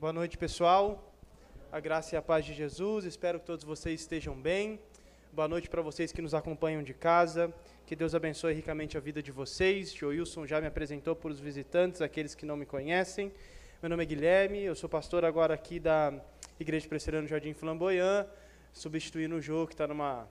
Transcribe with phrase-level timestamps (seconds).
[0.00, 1.12] Boa noite, pessoal.
[1.70, 3.04] A graça e a paz de Jesus.
[3.04, 4.80] Espero que todos vocês estejam bem.
[5.30, 7.52] Boa noite para vocês que nos acompanham de casa.
[7.84, 9.92] Que Deus abençoe ricamente a vida de vocês.
[9.92, 13.30] Joilson já me apresentou para os visitantes, aqueles que não me conhecem.
[13.82, 16.14] Meu nome é Guilherme, eu sou pastor agora aqui da
[16.58, 18.26] Igreja Presbiteriana Jardim Flamboyant,
[18.72, 20.26] substituindo o Jô, que está numa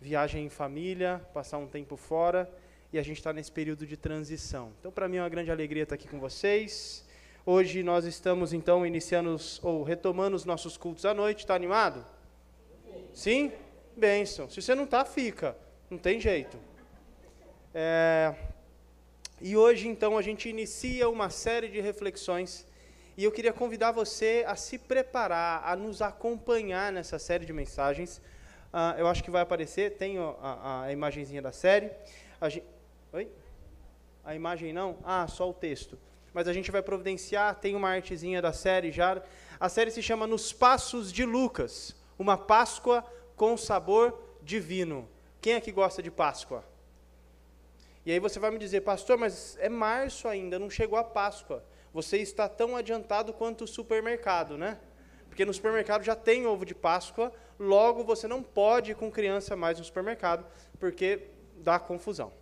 [0.00, 2.52] viagem em família, passar um tempo fora,
[2.92, 4.72] e a gente está nesse período de transição.
[4.80, 7.08] Então, para mim é uma grande alegria estar aqui com vocês.
[7.46, 11.38] Hoje nós estamos então iniciando ou retomando os nossos cultos à noite.
[11.38, 12.04] Está animado?
[13.14, 13.50] Sim?
[13.96, 14.48] Benção.
[14.50, 15.56] Se você não está, fica.
[15.88, 16.58] Não tem jeito.
[17.74, 18.34] É...
[19.40, 22.66] E hoje então a gente inicia uma série de reflexões
[23.16, 28.18] e eu queria convidar você a se preparar, a nos acompanhar nessa série de mensagens.
[28.70, 31.90] Uh, eu acho que vai aparecer, tem a, a, a imagenzinha da série.
[32.38, 32.66] A gente...
[33.14, 33.30] Oi?
[34.22, 34.98] A imagem não?
[35.02, 35.98] Ah, só o texto
[36.32, 39.22] mas a gente vai providenciar, tem uma artezinha da série já.
[39.58, 43.04] A série se chama Nos Passos de Lucas, uma Páscoa
[43.36, 45.08] com sabor divino.
[45.40, 46.64] Quem é que gosta de Páscoa?
[48.04, 51.64] E aí você vai me dizer, pastor, mas é março ainda, não chegou a Páscoa.
[51.92, 54.78] Você está tão adiantado quanto o supermercado, né?
[55.28, 59.56] Porque no supermercado já tem ovo de Páscoa, logo você não pode ir com criança
[59.56, 60.46] mais no supermercado,
[60.78, 62.32] porque dá confusão.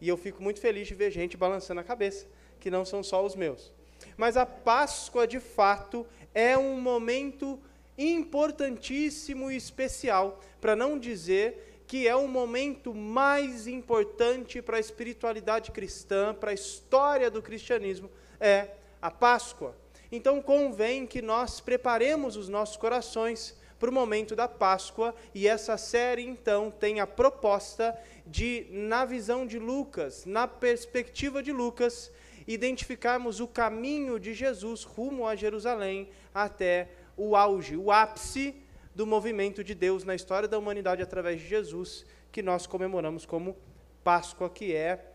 [0.00, 2.26] E eu fico muito feliz de ver gente balançando a cabeça
[2.62, 3.72] que não são só os meus.
[4.16, 7.58] Mas a Páscoa, de fato, é um momento
[7.98, 15.72] importantíssimo e especial, para não dizer que é o momento mais importante para a espiritualidade
[15.72, 18.08] cristã, para a história do cristianismo,
[18.40, 18.68] é
[19.00, 19.76] a Páscoa.
[20.10, 25.76] Então convém que nós preparemos os nossos corações para o momento da Páscoa, e essa
[25.76, 32.12] série então tem a proposta de, na visão de Lucas, na perspectiva de Lucas,
[32.52, 38.54] identificarmos o caminho de Jesus rumo a Jerusalém até o auge, o ápice
[38.94, 43.56] do movimento de Deus na história da humanidade através de Jesus, que nós comemoramos como
[44.02, 45.12] Páscoa, que é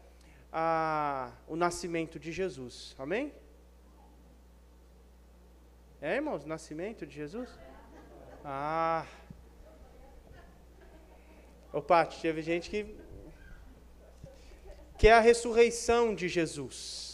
[0.51, 2.95] a, o nascimento de Jesus.
[2.97, 3.33] Amém?
[6.01, 7.49] É, irmãos, nascimento de Jesus?
[8.45, 9.05] Ah.
[11.73, 12.95] Opa, teve gente que.
[14.97, 17.06] Que é a ressurreição de Jesus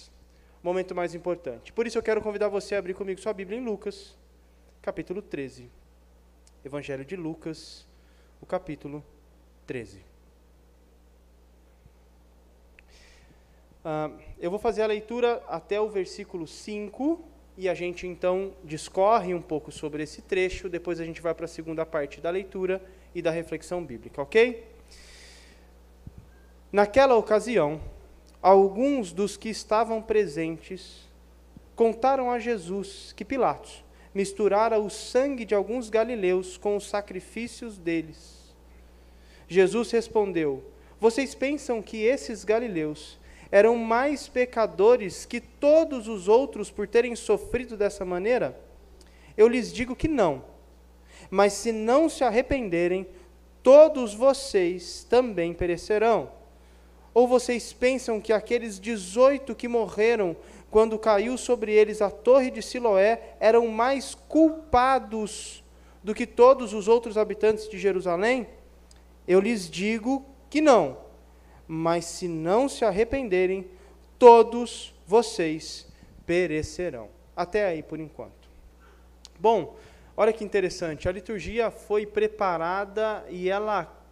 [0.63, 1.73] momento mais importante.
[1.73, 4.17] Por isso eu quero convidar você a abrir comigo sua Bíblia em Lucas,
[4.81, 5.69] capítulo 13.
[6.63, 7.85] Evangelho de Lucas,
[8.41, 9.03] o capítulo
[9.67, 9.99] 13.
[13.83, 17.21] Uh, eu vou fazer a leitura até o versículo 5
[17.57, 21.43] e a gente então discorre um pouco sobre esse trecho, depois a gente vai para
[21.43, 22.81] a segunda parte da leitura
[23.13, 24.65] e da reflexão bíblica, ok?
[26.71, 27.81] Naquela ocasião,
[28.43, 31.07] alguns dos que estavam presentes
[31.75, 33.83] contaram a Jesus que Pilatos
[34.13, 38.53] misturara o sangue de alguns galileus com os sacrifícios deles.
[39.47, 40.63] Jesus respondeu:
[40.99, 43.17] Vocês pensam que esses galileus
[43.49, 48.59] eram mais pecadores que todos os outros por terem sofrido dessa maneira?
[49.37, 50.43] Eu lhes digo que não.
[51.29, 53.07] Mas se não se arrependerem,
[53.63, 56.42] todos vocês também perecerão.
[57.13, 60.35] Ou vocês pensam que aqueles 18 que morreram
[60.71, 65.63] quando caiu sobre eles a torre de Siloé eram mais culpados
[66.03, 68.47] do que todos os outros habitantes de Jerusalém?
[69.27, 70.97] Eu lhes digo que não.
[71.67, 73.67] Mas se não se arrependerem,
[74.17, 75.87] todos vocês
[76.25, 77.09] perecerão.
[77.35, 78.49] Até aí por enquanto.
[79.39, 79.75] Bom,
[80.17, 84.02] olha que interessante, a liturgia foi preparada e ela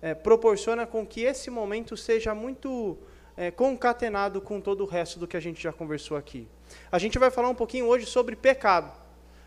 [0.00, 2.96] é, proporciona com que esse momento seja muito
[3.36, 6.48] é, concatenado com todo o resto do que a gente já conversou aqui.
[6.90, 8.92] A gente vai falar um pouquinho hoje sobre pecado,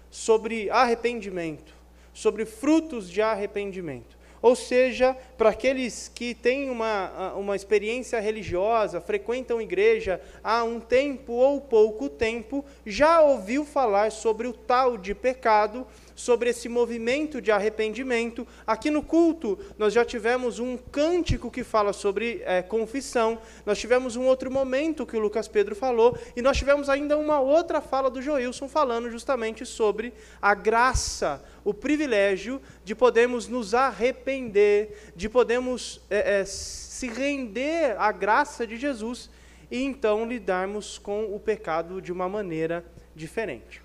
[0.09, 1.73] sobre arrependimento,
[2.13, 4.21] sobre frutos de arrependimento.
[4.41, 11.33] Ou seja, para aqueles que têm uma, uma experiência religiosa, frequentam igreja há um tempo
[11.33, 15.85] ou pouco tempo, já ouviu falar sobre o tal de pecado
[16.21, 18.47] sobre esse movimento de arrependimento.
[18.65, 24.15] Aqui no culto, nós já tivemos um cântico que fala sobre é, confissão, nós tivemos
[24.15, 28.09] um outro momento que o Lucas Pedro falou, e nós tivemos ainda uma outra fala
[28.09, 36.01] do Joilson falando justamente sobre a graça, o privilégio de podermos nos arrepender, de podermos
[36.09, 39.29] é, é, se render à graça de Jesus
[39.71, 42.85] e então lidarmos com o pecado de uma maneira
[43.15, 43.80] diferente.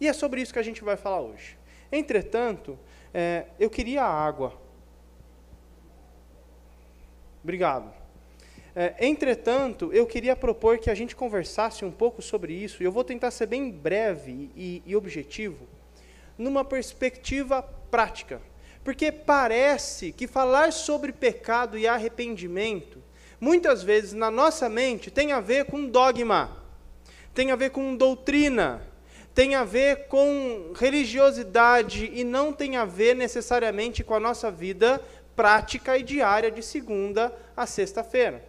[0.00, 1.56] E é sobre isso que a gente vai falar hoje.
[1.90, 2.78] Entretanto,
[3.12, 4.52] é, eu queria água.
[7.42, 7.92] Obrigado.
[8.74, 12.92] É, entretanto, eu queria propor que a gente conversasse um pouco sobre isso, e eu
[12.92, 15.66] vou tentar ser bem breve e, e objetivo,
[16.36, 18.42] numa perspectiva prática.
[18.84, 23.02] Porque parece que falar sobre pecado e arrependimento,
[23.40, 26.62] muitas vezes na nossa mente, tem a ver com dogma,
[27.32, 28.86] tem a ver com doutrina,
[29.36, 34.98] tem a ver com religiosidade e não tem a ver necessariamente com a nossa vida
[35.36, 38.42] prática e diária de segunda a sexta-feira.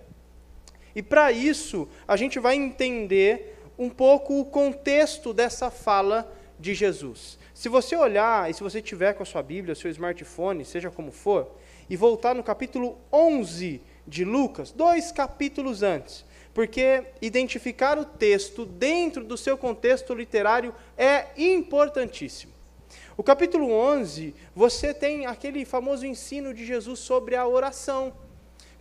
[0.96, 7.38] E para isso, a gente vai entender um pouco o contexto dessa fala de Jesus.
[7.54, 11.12] Se você olhar, e se você tiver com a sua Bíblia, seu smartphone, seja como
[11.12, 11.58] for,
[11.90, 16.24] e voltar no capítulo 11 de Lucas, dois capítulos antes,
[16.58, 22.52] porque identificar o texto dentro do seu contexto literário é importantíssimo.
[23.16, 28.12] O capítulo 11, você tem aquele famoso ensino de Jesus sobre a oração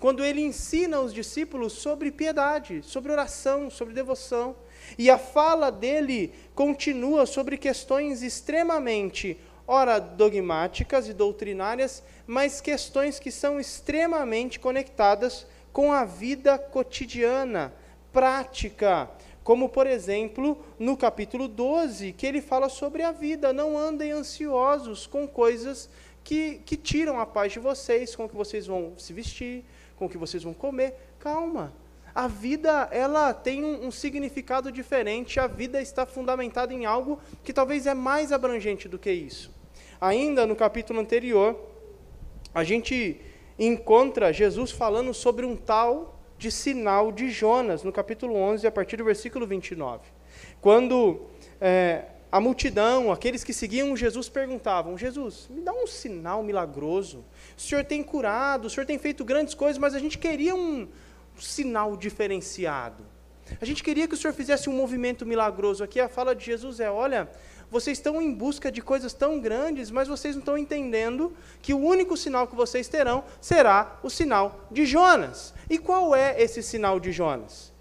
[0.00, 4.56] quando ele ensina os discípulos sobre piedade, sobre oração, sobre devoção.
[4.96, 13.30] E a fala dele continua sobre questões extremamente, ora, dogmáticas e doutrinárias, mas questões que
[13.30, 15.46] são extremamente conectadas
[15.76, 17.70] com a vida cotidiana,
[18.10, 19.10] prática.
[19.44, 23.52] Como, por exemplo, no capítulo 12, que ele fala sobre a vida.
[23.52, 25.90] Não andem ansiosos com coisas
[26.24, 30.06] que, que tiram a paz de vocês, com o que vocês vão se vestir, com
[30.06, 30.94] o que vocês vão comer.
[31.18, 31.74] Calma.
[32.14, 35.38] A vida, ela tem um, um, significado diferente.
[35.38, 39.52] A vida está fundamentada em algo que talvez é mais abrangente do que isso.
[40.00, 41.54] Ainda no capítulo anterior,
[42.54, 43.20] a gente
[43.58, 48.96] encontra Jesus falando sobre um tal de sinal de Jonas, no capítulo 11, a partir
[48.96, 50.02] do versículo 29.
[50.60, 51.22] Quando
[51.60, 57.24] é, a multidão, aqueles que seguiam Jesus, perguntavam: Jesus, me dá um sinal milagroso.
[57.56, 60.82] O Senhor tem curado, o Senhor tem feito grandes coisas, mas a gente queria um,
[60.82, 63.04] um sinal diferenciado.
[63.60, 65.84] A gente queria que o Senhor fizesse um movimento milagroso.
[65.84, 67.30] Aqui a fala de Jesus é: olha,
[67.70, 71.78] vocês estão em busca de coisas tão grandes, mas vocês não estão entendendo que o
[71.78, 75.52] único sinal que vocês terão será o sinal de Jonas.
[75.68, 77.72] E qual é esse sinal de Jonas?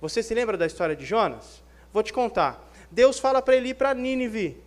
[0.00, 1.62] Você se lembra da história de Jonas?
[1.92, 2.66] Vou te contar.
[2.90, 4.62] Deus fala para ele ir para Nínive,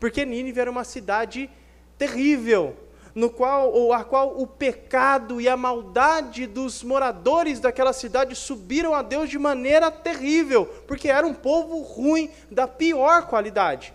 [0.00, 1.50] porque Nínive era uma cidade
[1.98, 2.74] terrível,
[3.14, 8.94] no qual ou a qual o pecado e a maldade dos moradores daquela cidade subiram
[8.94, 13.92] a Deus de maneira terrível, porque era um povo ruim da pior qualidade.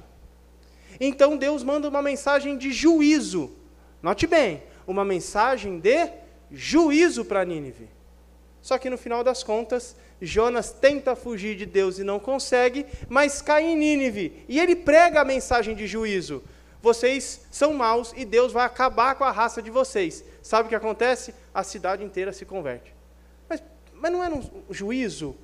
[1.04, 3.52] Então Deus manda uma mensagem de juízo.
[4.04, 6.08] Note bem, uma mensagem de
[6.52, 7.90] juízo para Nínive.
[8.62, 13.42] Só que no final das contas, Jonas tenta fugir de Deus e não consegue, mas
[13.42, 14.46] cai em Nínive.
[14.48, 16.44] E ele prega a mensagem de juízo.
[16.84, 20.24] Vocês são maus e Deus vai acabar com a raça de vocês.
[20.44, 21.34] Sabe o que acontece?
[21.52, 22.94] A cidade inteira se converte.
[23.50, 23.64] Mas,
[23.96, 25.36] mas não era um juízo?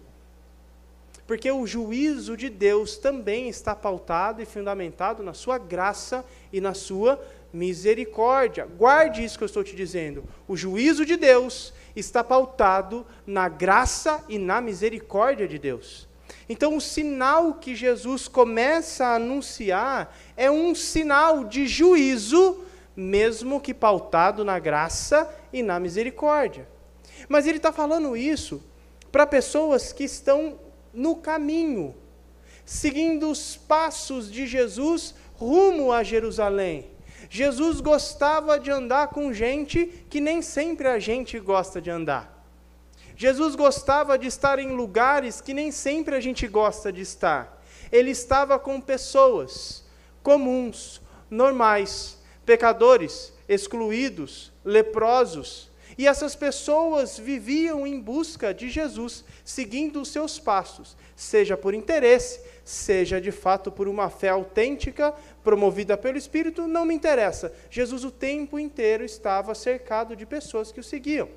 [1.28, 6.74] Porque o juízo de Deus também está pautado e fundamentado na sua graça e na
[6.74, 7.22] sua
[7.52, 8.66] misericórdia.
[8.66, 10.24] Guarde isso que eu estou te dizendo.
[10.48, 16.08] O juízo de Deus está pautado na graça e na misericórdia de Deus.
[16.48, 22.64] Então, o sinal que Jesus começa a anunciar é um sinal de juízo,
[22.96, 26.68] mesmo que pautado na graça e na misericórdia.
[27.28, 28.64] Mas ele está falando isso
[29.12, 30.58] para pessoas que estão
[30.94, 31.96] no caminho,
[32.66, 36.90] seguindo os passos de Jesus rumo a Jerusalém.
[37.30, 42.38] Jesus gostava de andar com gente que nem sempre a gente gosta de andar.
[43.16, 47.62] Jesus gostava de estar em lugares que nem sempre a gente gosta de estar.
[47.92, 49.84] Ele estava com pessoas
[50.22, 55.67] comuns, normais, pecadores, excluídos, leprosos.
[55.98, 62.40] E essas pessoas viviam em busca de Jesus, seguindo os seus passos, seja por interesse,
[62.64, 65.12] seja de fato por uma fé autêntica,
[65.44, 67.52] promovida pelo Espírito, não me interessa.
[67.72, 71.30] Jesus o tempo inteiro estava cercado de pessoas que o seguiam,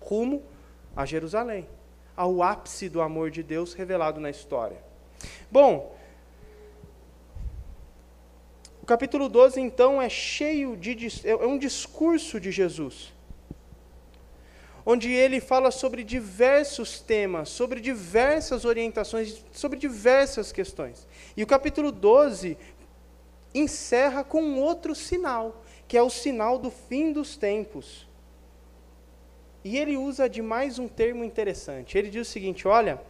[0.00, 0.42] rumo
[0.96, 1.68] a Jerusalém,
[2.16, 4.78] ao ápice do amor de Deus revelado na história.
[5.50, 5.94] Bom,
[8.82, 11.08] o capítulo 12, então, é cheio de.
[11.28, 13.14] é um discurso de Jesus
[14.88, 21.08] onde ele fala sobre diversos temas, sobre diversas orientações, sobre diversas questões.
[21.36, 22.56] E o capítulo 12
[23.52, 28.06] encerra com outro sinal, que é o sinal do fim dos tempos.
[29.64, 31.98] E ele usa de mais um termo interessante.
[31.98, 33.02] Ele diz o seguinte: olha,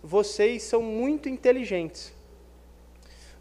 [0.00, 2.14] vocês são muito inteligentes.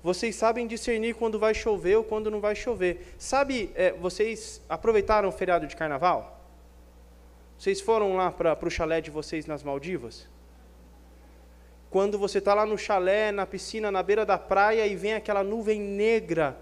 [0.01, 3.13] Vocês sabem discernir quando vai chover ou quando não vai chover.
[3.19, 6.35] Sabe, é, vocês aproveitaram o feriado de carnaval?
[7.57, 10.27] Vocês foram lá para o chalé de vocês nas Maldivas?
[11.89, 15.43] Quando você está lá no chalé, na piscina, na beira da praia e vem aquela
[15.43, 16.57] nuvem negra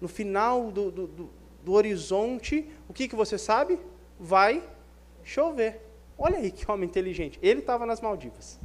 [0.00, 1.30] no final do, do, do,
[1.64, 3.78] do horizonte, o que, que você sabe?
[4.20, 4.62] Vai
[5.24, 5.80] chover.
[6.18, 7.38] Olha aí que homem inteligente.
[7.42, 8.60] Ele estava nas Maldivas.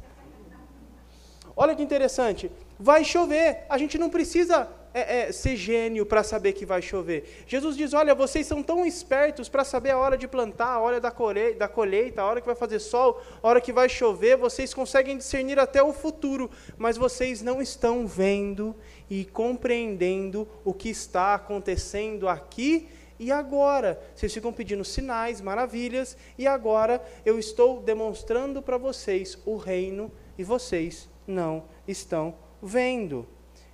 [1.56, 2.52] Olha que interessante.
[2.78, 3.64] Vai chover.
[3.68, 7.44] A gente não precisa é, é, ser gênio para saber que vai chover.
[7.46, 11.00] Jesus diz: Olha, vocês são tão espertos para saber a hora de plantar, a hora
[11.00, 11.12] da,
[11.56, 14.36] da colheita, a hora que vai fazer sol, a hora que vai chover.
[14.36, 18.74] Vocês conseguem discernir até o futuro, mas vocês não estão vendo
[19.08, 22.88] e compreendendo o que está acontecendo aqui
[23.18, 24.00] e agora?
[24.14, 30.44] Vocês ficam pedindo sinais, maravilhas, e agora eu estou demonstrando para vocês o reino e
[30.44, 33.26] vocês não estão vendo.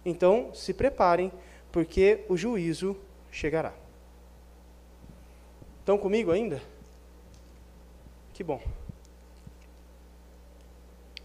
[0.04, 1.32] Então, se preparem,
[1.72, 2.96] porque o juízo
[3.30, 3.72] chegará.
[5.80, 6.62] Estão comigo ainda?
[8.32, 8.60] Que bom.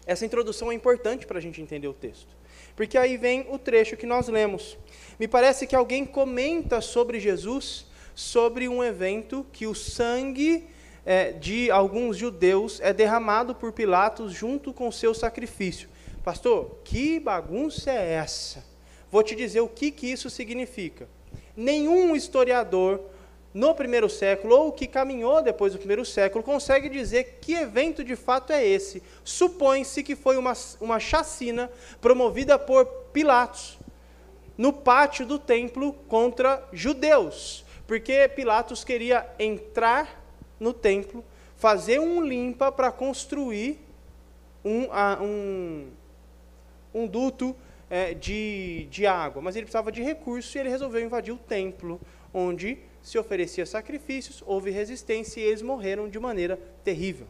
[0.06, 2.36] Essa introdução é importante para a gente entender o texto,
[2.74, 4.76] porque aí vem o trecho que nós lemos.
[5.18, 10.66] Me parece que alguém comenta sobre Jesus, sobre um evento que o sangue
[11.06, 15.88] é, de alguns judeus é derramado por Pilatos junto com seu sacrifício.
[16.24, 18.69] Pastor, que bagunça é essa?
[19.10, 21.08] Vou te dizer o que, que isso significa.
[21.56, 23.00] Nenhum historiador
[23.52, 28.14] no primeiro século, ou que caminhou depois do primeiro século, consegue dizer que evento de
[28.14, 29.02] fato é esse.
[29.24, 33.78] Supõe-se que foi uma, uma chacina promovida por Pilatos
[34.56, 40.22] no pátio do templo contra judeus, porque Pilatos queria entrar
[40.60, 41.24] no templo,
[41.56, 43.80] fazer um limpa para construir
[44.64, 44.86] um,
[45.22, 45.88] um,
[46.94, 47.56] um duto
[47.90, 52.00] é, de, de água, mas ele precisava de recursos e ele resolveu invadir o templo,
[52.32, 57.26] onde se oferecia sacrifícios, houve resistência e eles morreram de maneira terrível.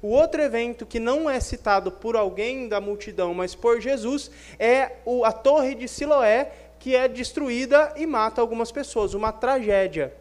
[0.00, 4.92] O outro evento que não é citado por alguém da multidão, mas por Jesus, é
[5.04, 10.14] o, a torre de Siloé, que é destruída e mata algumas pessoas, uma tragédia.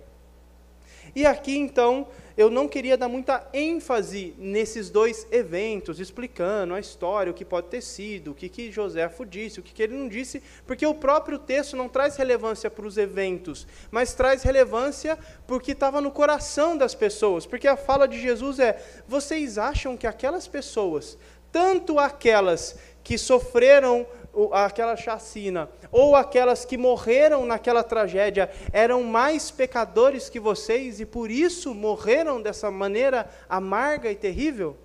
[1.15, 2.07] E aqui então
[2.38, 7.67] eu não queria dar muita ênfase nesses dois eventos, explicando a história, o que pode
[7.67, 10.94] ter sido, o que, que Joséfo disse, o que, que ele não disse, porque o
[10.94, 15.17] próprio texto não traz relevância para os eventos, mas traz relevância
[15.48, 17.48] porque estava no coração das pessoas.
[17.48, 21.17] Porque a fala de Jesus é: vocês acham que aquelas pessoas,
[21.51, 24.06] tanto aquelas que sofreram
[24.53, 31.32] aquela chacina, ou aquelas que morreram naquela tragédia, eram mais pecadores que vocês e por
[31.32, 34.77] isso morreram dessa maneira amarga e terrível?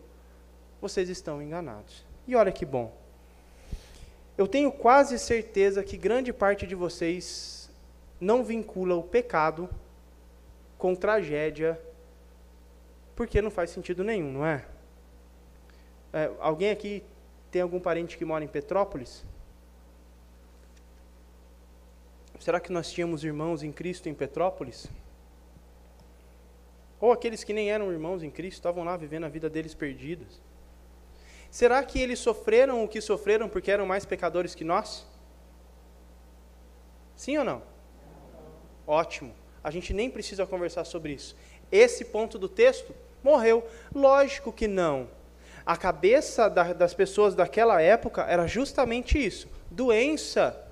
[0.80, 2.04] Vocês estão enganados.
[2.26, 2.92] E olha que bom.
[4.36, 7.70] Eu tenho quase certeza que grande parte de vocês
[8.20, 9.68] não vincula o pecado
[10.78, 11.78] com tragédia,
[13.14, 14.64] porque não faz sentido nenhum, não é?
[16.12, 17.02] é alguém aqui
[17.50, 19.24] tem algum parente que mora em Petrópolis?
[22.42, 24.88] Será que nós tínhamos irmãos em Cristo em Petrópolis?
[27.00, 30.40] Ou aqueles que nem eram irmãos em Cristo estavam lá vivendo a vida deles perdidos?
[31.52, 35.06] Será que eles sofreram o que sofreram porque eram mais pecadores que nós?
[37.14, 37.62] Sim ou não?
[38.88, 39.32] Ótimo.
[39.62, 41.36] A gente nem precisa conversar sobre isso.
[41.70, 43.64] Esse ponto do texto morreu.
[43.94, 45.08] Lógico que não.
[45.64, 50.71] A cabeça da, das pessoas daquela época era justamente isso: doença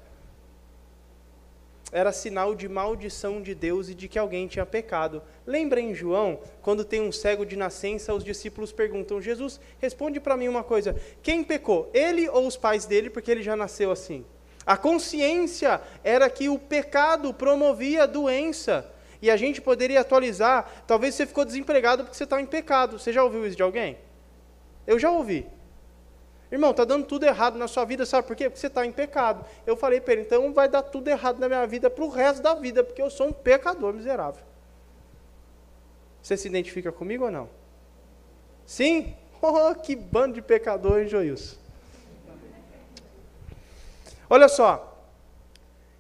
[1.92, 5.22] era sinal de maldição de Deus e de que alguém tinha pecado.
[5.46, 10.36] Lembra em João, quando tem um cego de nascença, os discípulos perguntam: Jesus, responde para
[10.36, 14.24] mim uma coisa: quem pecou, ele ou os pais dele, porque ele já nasceu assim?
[14.64, 18.88] A consciência era que o pecado promovia doença.
[19.22, 22.98] E a gente poderia atualizar, talvez você ficou desempregado porque você está em pecado.
[22.98, 23.98] Você já ouviu isso de alguém?
[24.86, 25.46] Eu já ouvi.
[26.50, 28.50] Irmão, está dando tudo errado na sua vida, sabe por quê?
[28.50, 29.44] Porque você está em pecado.
[29.64, 32.42] Eu falei para ele, então vai dar tudo errado na minha vida para o resto
[32.42, 34.42] da vida, porque eu sou um pecador miserável.
[36.20, 37.48] Você se identifica comigo ou não?
[38.66, 39.14] Sim?
[39.42, 41.08] Oh, que bando de pecador, hein?
[44.28, 45.02] Olha só,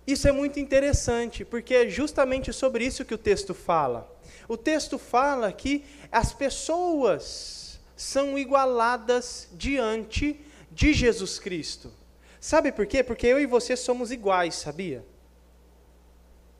[0.06, 4.14] isso é muito interessante, porque é justamente sobre isso que o texto fala.
[4.48, 7.69] O texto fala que as pessoas
[8.00, 10.42] são igualadas diante
[10.72, 11.92] de Jesus Cristo.
[12.40, 13.04] Sabe por quê?
[13.04, 15.04] Porque eu e você somos iguais, sabia?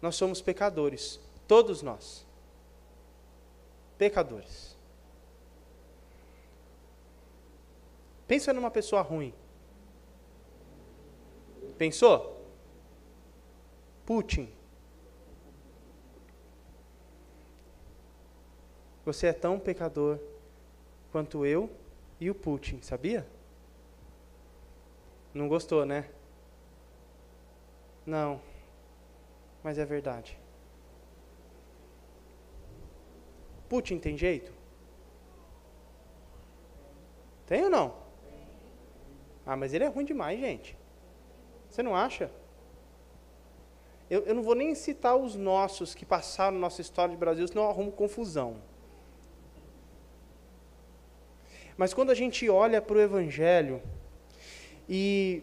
[0.03, 1.19] Nós somos pecadores,
[1.49, 2.27] todos nós.
[3.97, 4.77] Pecadores.
[8.29, 9.33] Pensa numa pessoa ruim.
[11.79, 12.45] Pensou?
[14.05, 14.53] Putin.
[19.07, 20.21] Você é tão pecador
[21.11, 21.71] quanto eu
[22.19, 23.27] e o Putin, sabia?
[25.33, 26.09] Não gostou, né?
[28.05, 28.41] Não,
[29.63, 30.39] mas é verdade.
[33.69, 34.53] Putin tem jeito?
[37.47, 37.95] Tem ou não?
[39.47, 40.77] Ah, mas ele é ruim demais, gente.
[41.69, 42.31] Você não acha?
[44.09, 47.63] Eu, eu não vou nem citar os nossos que passaram nossa história de Brasil, senão
[47.63, 48.61] eu arrumo confusão.
[51.81, 53.81] Mas quando a gente olha para o Evangelho
[54.87, 55.43] e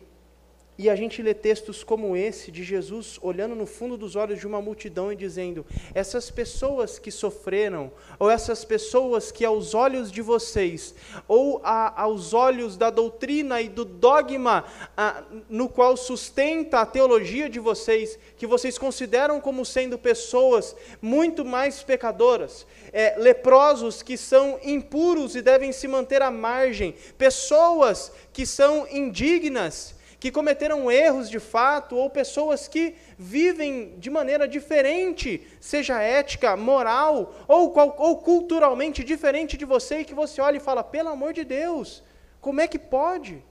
[0.78, 4.46] e a gente lê textos como esse, de Jesus olhando no fundo dos olhos de
[4.46, 10.22] uma multidão e dizendo: essas pessoas que sofreram, ou essas pessoas que aos olhos de
[10.22, 10.94] vocês,
[11.28, 14.66] ou a, aos olhos da doutrina e do dogma
[14.96, 21.44] a, no qual sustenta a teologia de vocês, que vocês consideram como sendo pessoas muito
[21.44, 28.46] mais pecadoras, é, leprosos que são impuros e devem se manter à margem, pessoas que
[28.46, 36.02] são indignas, que cometeram erros de fato, ou pessoas que vivem de maneira diferente, seja
[36.02, 41.10] ética, moral, ou, ou culturalmente diferente de você, e que você olha e fala: pelo
[41.10, 42.04] amor de Deus,
[42.42, 43.44] como é que pode?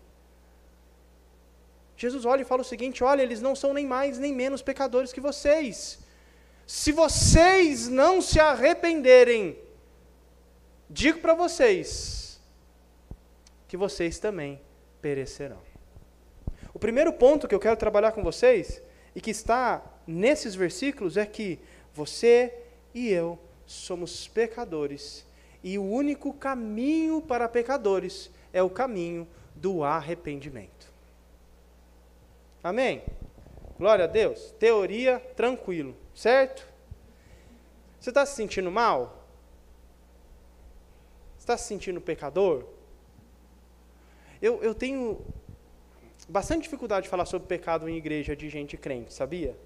[1.96, 5.12] Jesus olha e fala o seguinte: olha, eles não são nem mais nem menos pecadores
[5.12, 5.98] que vocês.
[6.66, 9.56] Se vocês não se arrependerem,
[10.90, 12.40] digo para vocês
[13.68, 14.60] que vocês também
[15.00, 15.65] perecerão.
[16.76, 18.82] O primeiro ponto que eu quero trabalhar com vocês,
[19.14, 21.58] e que está nesses versículos, é que
[21.94, 22.52] você
[22.92, 25.24] e eu somos pecadores,
[25.64, 30.92] e o único caminho para pecadores é o caminho do arrependimento.
[32.62, 33.02] Amém?
[33.78, 34.54] Glória a Deus.
[34.58, 36.68] Teoria tranquilo, certo?
[37.98, 39.26] Você está se sentindo mal?
[41.38, 42.66] Está se sentindo pecador?
[44.42, 45.24] Eu, eu tenho
[46.28, 49.56] bastante dificuldade de falar sobre pecado em igreja de gente crente, sabia?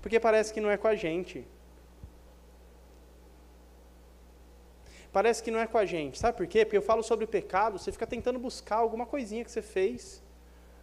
[0.00, 1.46] Porque parece que não é com a gente.
[5.12, 6.18] Parece que não é com a gente.
[6.18, 6.64] Sabe por quê?
[6.64, 10.22] Porque eu falo sobre pecado, você fica tentando buscar alguma coisinha que você fez.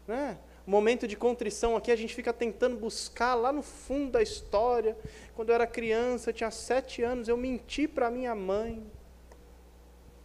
[0.08, 0.38] Né?
[0.66, 4.98] momento de contrição aqui, a gente fica tentando buscar lá no fundo da história.
[5.36, 8.84] Quando eu era criança, eu tinha sete anos, eu menti para minha mãe.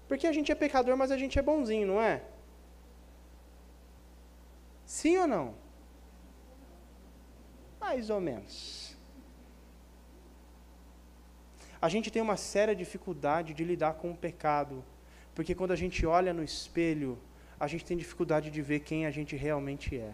[0.09, 2.23] Porque a gente é pecador, mas a gente é bonzinho, não é?
[4.91, 5.55] Sim ou não?
[7.79, 8.97] Mais ou menos.
[11.81, 14.85] A gente tem uma séria dificuldade de lidar com o pecado,
[15.33, 17.17] porque quando a gente olha no espelho,
[17.59, 20.13] a gente tem dificuldade de ver quem a gente realmente é.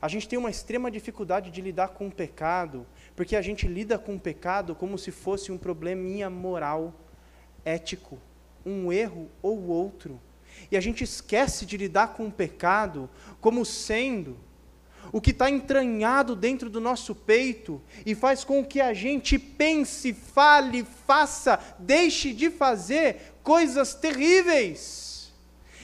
[0.00, 3.98] A gente tem uma extrema dificuldade de lidar com o pecado, porque a gente lida
[3.98, 6.94] com o pecado como se fosse um probleminha moral,
[7.64, 8.16] ético,
[8.64, 10.20] um erro ou outro.
[10.70, 13.08] E a gente esquece de lidar com o pecado
[13.40, 14.36] como sendo
[15.12, 20.12] o que está entranhado dentro do nosso peito e faz com que a gente pense,
[20.12, 25.32] fale, faça, deixe de fazer coisas terríveis.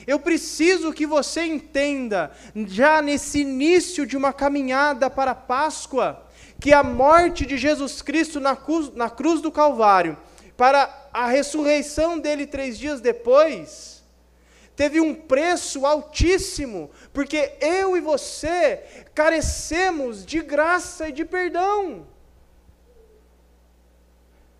[0.07, 2.31] Eu preciso que você entenda,
[2.67, 6.27] já nesse início de uma caminhada para a Páscoa,
[6.59, 10.17] que a morte de Jesus Cristo na cruz, na cruz do Calvário,
[10.57, 14.00] para a ressurreição dele três dias depois,
[14.81, 22.07] teve um preço altíssimo, porque eu e você carecemos de graça e de perdão.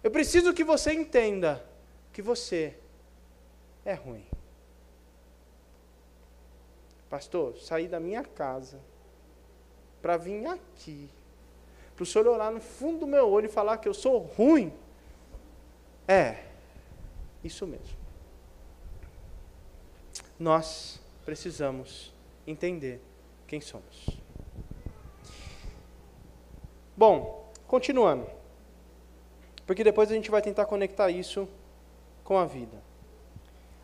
[0.03, 1.65] Eu preciso que você entenda
[2.13, 2.77] que você
[3.83, 4.23] é ruim.
[7.09, 8.79] Pastor, saí da minha casa
[10.03, 11.09] para vir aqui,
[11.95, 14.71] para o senhor olhar no fundo do meu olho e falar que eu sou ruim.
[16.07, 16.43] É,
[17.43, 18.00] isso mesmo
[20.41, 22.11] nós precisamos
[22.47, 22.99] entender
[23.45, 24.07] quem somos.
[26.97, 28.27] Bom, continuando.
[29.67, 31.47] Porque depois a gente vai tentar conectar isso
[32.23, 32.81] com a vida.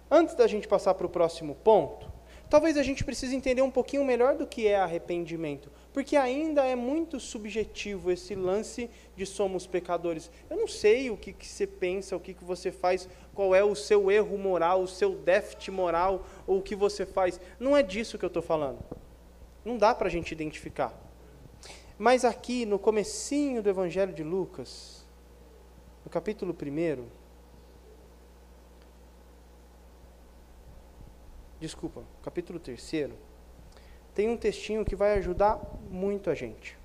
[0.10, 2.07] Antes da gente passar para o próximo ponto,
[2.50, 6.76] talvez a gente precise entender um pouquinho melhor do que é arrependimento porque ainda é
[6.76, 10.30] muito subjetivo esse lance de somos pecadores.
[10.48, 13.64] Eu não sei o que, que você pensa, o que, que você faz, qual é
[13.64, 17.42] o seu erro moral, o seu déficit moral, ou o que você faz.
[17.60, 18.78] Não é disso que eu estou falando.
[19.66, 20.94] Não dá para a gente identificar.
[21.98, 25.04] Mas aqui, no comecinho do Evangelho de Lucas,
[26.06, 27.06] no capítulo 1,
[31.60, 33.12] desculpa, capítulo 3,
[34.14, 36.78] tem um textinho que vai ajudar muito a gente.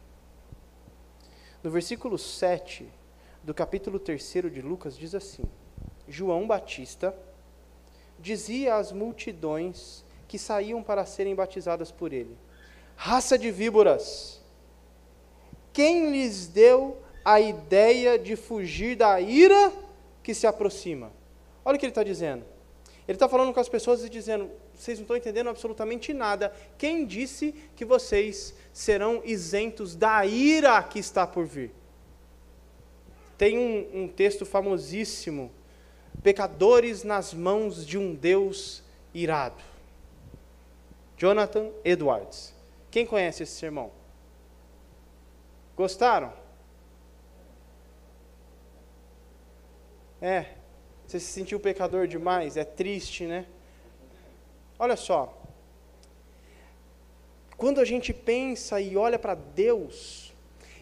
[1.63, 2.89] No versículo 7,
[3.43, 5.45] do capítulo 3 de Lucas diz assim:
[6.09, 7.15] João Batista
[8.19, 12.37] dizia às multidões que saíam para serem batizadas por ele:
[12.97, 14.41] Raça de víboras,
[15.73, 19.73] quem lhes deu a ideia de fugir da ira
[20.23, 21.13] que se aproxima?
[21.65, 22.45] Olha o que ele está dizendo.
[23.07, 26.53] Ele está falando com as pessoas e dizendo: vocês não estão entendendo absolutamente nada.
[26.77, 31.71] Quem disse que vocês serão isentos da ira que está por vir?
[33.39, 35.51] Tem um, um texto famosíssimo:
[36.23, 38.83] Pecadores nas mãos de um Deus
[39.15, 39.63] irado.
[41.17, 42.53] Jonathan Edwards.
[42.91, 43.91] Quem conhece esse sermão?
[45.77, 46.33] Gostaram?
[50.21, 50.47] É.
[51.07, 52.57] Você se sentiu pecador demais?
[52.57, 53.47] É triste, né?
[54.83, 55.41] Olha só.
[57.57, 60.35] Quando a gente pensa e olha para Deus,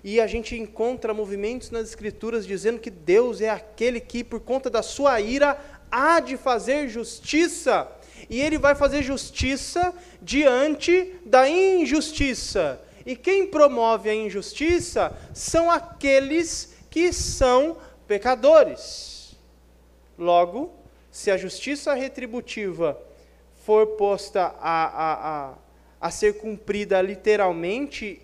[0.02, 4.70] e a gente encontra movimentos nas Escrituras dizendo que Deus é aquele que, por conta
[4.70, 5.60] da sua ira,
[5.90, 7.92] há de fazer justiça.
[8.30, 12.80] E ele vai fazer justiça diante da injustiça.
[13.04, 17.76] E quem promove a injustiça são aqueles que são
[18.08, 19.36] pecadores.
[20.16, 20.72] Logo,
[21.10, 23.10] se a justiça retributiva
[23.61, 25.59] for posta a, a, a,
[26.01, 28.20] a ser cumprida literalmente,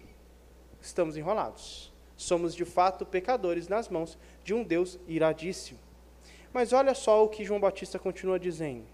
[0.81, 1.92] estamos enrolados.
[2.16, 5.79] Somos de fato pecadores nas mãos de um Deus iradíssimo.
[6.53, 8.85] Mas olha só o que João Batista continua dizendo.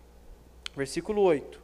[0.74, 1.62] Versículo 8.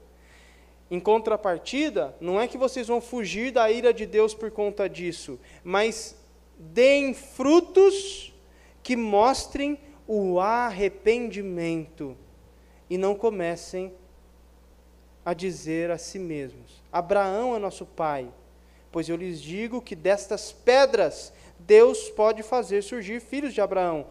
[0.90, 5.40] Em contrapartida, não é que vocês vão fugir da ira de Deus por conta disso,
[5.64, 6.16] mas
[6.56, 8.32] deem frutos
[8.82, 12.16] que mostrem o arrependimento
[12.88, 13.92] e não comecem
[15.28, 18.32] a dizer a si mesmos: Abraão é nosso pai,
[18.90, 24.06] Pois eu lhes digo que destas pedras Deus pode fazer surgir filhos de Abraão.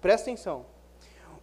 [0.00, 0.66] Presta atenção.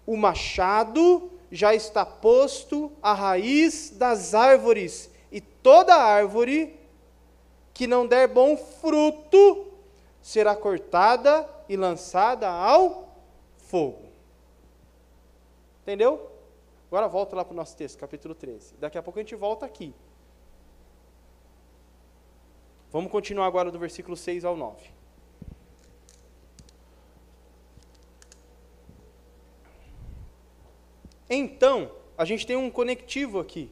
[0.05, 6.77] O machado já está posto à raiz das árvores, e toda árvore
[7.73, 9.67] que não der bom fruto
[10.21, 13.15] será cortada e lançada ao
[13.57, 14.07] fogo.
[15.83, 16.29] Entendeu?
[16.87, 18.75] Agora volta lá para o nosso texto, capítulo 13.
[18.77, 19.93] Daqui a pouco a gente volta aqui.
[22.89, 24.89] Vamos continuar agora do versículo 6 ao 9.
[31.29, 33.69] Então, a gente tem um conectivo aqui.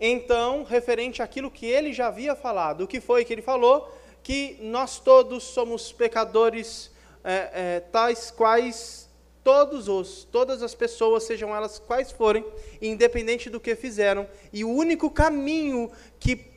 [0.00, 2.84] Então, referente àquilo que ele já havia falado.
[2.84, 3.94] O que foi que ele falou?
[4.22, 6.90] Que nós todos somos pecadores,
[7.22, 9.05] é, é, tais quais
[9.46, 12.44] todos os, todas as pessoas, sejam elas quais forem,
[12.82, 14.26] independente do que fizeram.
[14.52, 16.50] E o único caminho que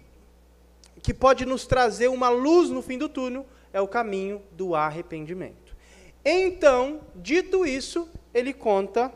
[1.04, 5.76] que pode nos trazer uma luz no fim do túnel é o caminho do arrependimento.
[6.26, 9.14] Então, dito isso, ele conta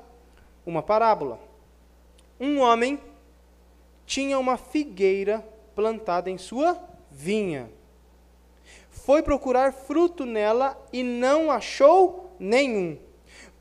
[0.63, 1.39] uma parábola.
[2.39, 2.99] Um homem
[4.05, 7.71] tinha uma figueira plantada em sua vinha.
[8.91, 12.97] Foi procurar fruto nela e não achou nenhum.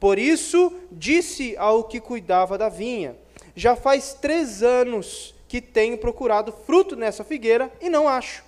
[0.03, 3.17] Por isso, disse ao que cuidava da vinha:
[3.55, 8.43] Já faz três anos que tenho procurado fruto nessa figueira e não acho.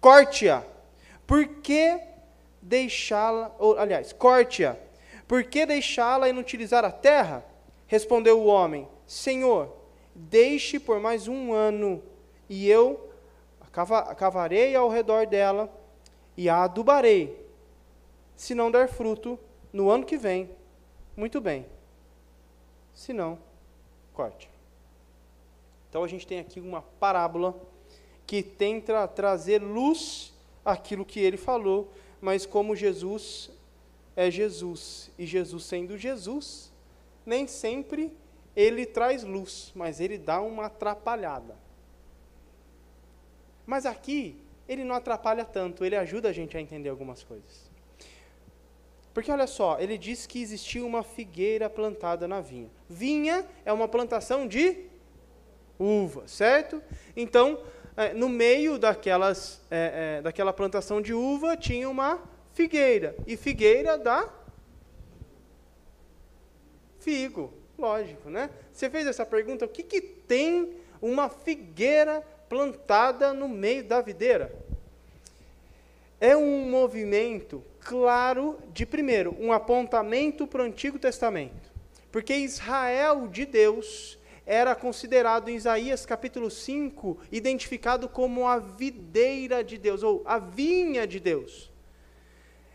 [0.00, 0.62] Corte-a.
[1.26, 1.98] Por que
[2.62, 4.76] deixá-la, aliás, corte-a.
[5.26, 7.44] Por que deixá-la inutilizar a terra?
[7.88, 9.76] Respondeu o homem: Senhor,
[10.14, 12.00] deixe por mais um ano,
[12.48, 13.10] e eu
[14.16, 15.68] cavarei ao redor dela
[16.36, 17.44] e a adubarei.
[18.36, 19.36] Se não der fruto,
[19.76, 20.48] no ano que vem,
[21.14, 21.66] muito bem.
[22.94, 23.38] Se não,
[24.14, 24.48] corte.
[25.90, 27.54] Então a gente tem aqui uma parábola
[28.26, 30.32] que tenta trazer luz
[30.64, 33.50] àquilo que ele falou, mas como Jesus
[34.16, 36.72] é Jesus, e Jesus sendo Jesus,
[37.26, 38.10] nem sempre
[38.56, 41.54] ele traz luz, mas ele dá uma atrapalhada.
[43.66, 47.65] Mas aqui, ele não atrapalha tanto, ele ajuda a gente a entender algumas coisas.
[49.16, 52.68] Porque olha só, ele diz que existia uma figueira plantada na vinha.
[52.86, 54.76] Vinha é uma plantação de
[55.78, 56.82] uva, certo?
[57.16, 57.58] Então,
[57.96, 62.20] é, no meio daquelas, é, é, daquela plantação de uva tinha uma
[62.52, 63.16] figueira.
[63.26, 64.28] E figueira dá
[66.98, 68.50] figo, lógico, né?
[68.70, 74.54] Você fez essa pergunta, o que, que tem uma figueira plantada no meio da videira?
[76.20, 81.70] É um movimento claro de, primeiro, um apontamento para o Antigo Testamento.
[82.10, 89.78] Porque Israel de Deus era considerado em Isaías capítulo 5, identificado como a videira de
[89.78, 91.70] Deus, ou a vinha de Deus.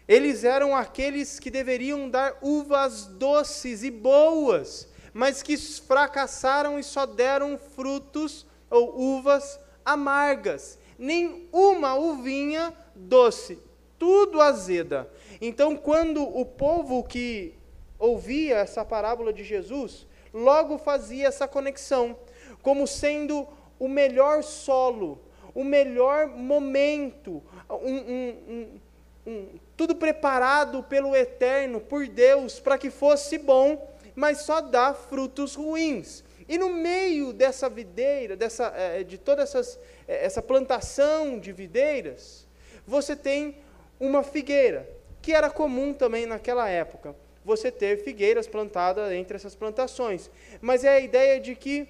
[0.08, 7.06] Eles eram aqueles que deveriam dar uvas doces e boas, mas que fracassaram e só
[7.06, 10.80] deram frutos ou uvas amargas.
[10.97, 13.60] Nem uma uvinha doce,
[14.02, 15.08] tudo azeda.
[15.40, 17.54] Então, quando o povo que
[18.00, 22.18] ouvia essa parábola de Jesus, logo fazia essa conexão,
[22.64, 25.22] como sendo o melhor solo,
[25.54, 28.80] o melhor momento, um, um,
[29.28, 35.54] um, tudo preparado pelo Eterno, por Deus, para que fosse bom, mas só dá frutos
[35.54, 36.24] ruins.
[36.50, 42.48] E no meio dessa videira, dessa, é, de toda essas, é, essa plantação de videiras,
[42.88, 43.58] você tem
[44.02, 44.90] uma figueira,
[45.22, 50.32] que era comum também naquela época, você ter figueiras plantadas entre essas plantações.
[50.60, 51.88] Mas é a ideia de que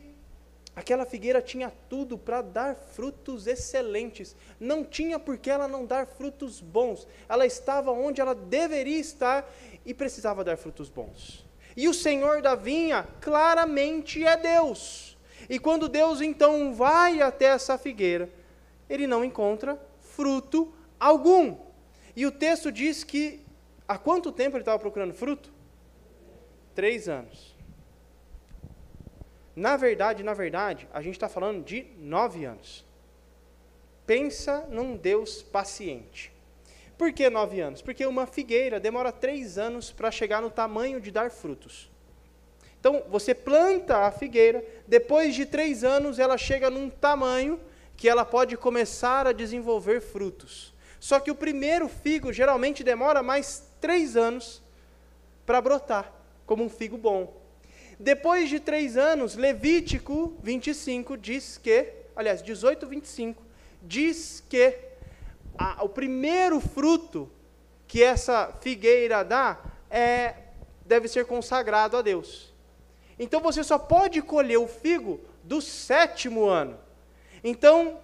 [0.76, 4.36] aquela figueira tinha tudo para dar frutos excelentes.
[4.60, 7.08] Não tinha por que ela não dar frutos bons.
[7.30, 9.50] Ela estava onde ela deveria estar
[9.86, 11.45] e precisava dar frutos bons.
[11.78, 15.17] E o Senhor da vinha claramente é Deus.
[15.50, 18.30] E quando Deus então vai até essa figueira,
[18.89, 21.70] ele não encontra fruto algum.
[22.15, 23.45] E o texto diz que
[23.88, 25.52] há quanto tempo ele estava procurando fruto?
[26.76, 27.56] Três anos.
[29.56, 32.86] Na verdade, na verdade, a gente está falando de nove anos.
[34.06, 36.32] Pensa num Deus paciente.
[36.97, 37.82] Por que nove anos?
[37.82, 41.89] Porque uma figueira demora três anos para chegar no tamanho de dar frutos.
[42.80, 47.60] Então, você planta a figueira, depois de três anos ela chega num tamanho
[47.95, 50.74] que ela pode começar a desenvolver frutos.
[51.02, 54.62] Só que o primeiro figo geralmente demora mais três anos
[55.48, 56.14] para brotar,
[56.46, 57.42] como um figo bom.
[58.00, 63.44] Depois de três anos, Levítico 25 diz que, aliás, 18, 25,
[63.82, 64.78] diz que
[65.58, 67.28] a, o primeiro fruto
[67.88, 69.60] que essa figueira dá
[69.90, 70.36] é,
[70.86, 72.54] deve ser consagrado a Deus.
[73.18, 76.78] Então você só pode colher o figo do sétimo ano.
[77.44, 78.00] Então,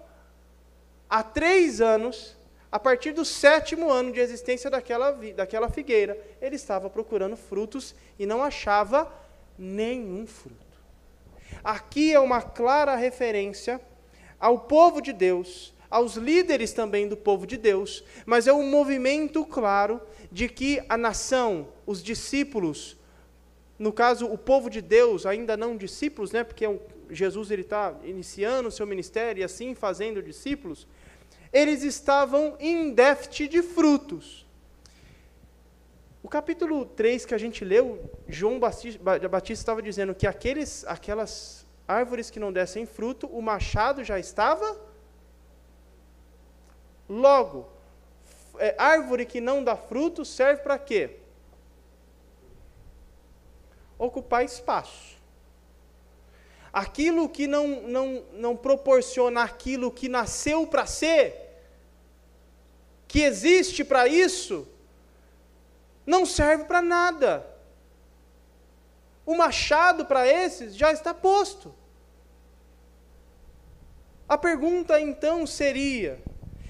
[1.08, 2.36] há três anos,
[2.70, 8.26] a partir do sétimo ano de existência daquela, daquela figueira, ele estava procurando frutos e
[8.26, 9.10] não achava
[9.58, 10.66] nenhum fruto.
[11.64, 13.80] Aqui é uma clara referência
[14.38, 19.44] ao povo de Deus, aos líderes também do povo de Deus, mas é um movimento
[19.44, 20.00] claro
[20.30, 22.96] de que a nação, os discípulos,
[23.78, 26.78] no caso o povo de Deus, ainda não discípulos, né, porque é
[27.10, 30.86] Jesus ele está iniciando o seu ministério e assim fazendo discípulos,
[31.52, 34.46] eles estavam em déficit de frutos.
[36.22, 41.66] O capítulo 3 que a gente leu, João Batista, Batista estava dizendo que aqueles, aquelas
[41.86, 44.76] árvores que não dessem fruto, o machado já estava.
[47.08, 47.66] Logo,
[48.58, 51.16] é, árvore que não dá fruto serve para quê?
[53.98, 55.17] Ocupar espaço.
[56.78, 61.34] Aquilo que não, não, não proporciona aquilo que nasceu para ser,
[63.08, 64.64] que existe para isso,
[66.06, 67.44] não serve para nada.
[69.26, 71.74] O machado para esses já está posto.
[74.28, 76.22] A pergunta então seria: